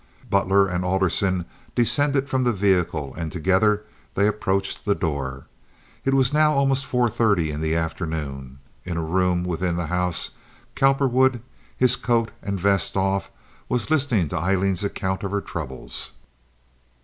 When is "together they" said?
3.31-4.25